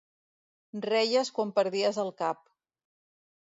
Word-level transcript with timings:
Reies 0.85 1.31
quan 1.37 1.53
perdies 1.59 2.03
el 2.07 2.13
cap. 2.25 2.43